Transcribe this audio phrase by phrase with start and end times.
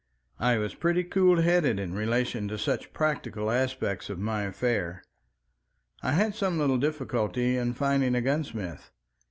[0.39, 5.03] I was pretty cool headed in relation to such practical aspects of my affair.
[6.01, 8.89] I had some little difficulty in finding a gunsmith.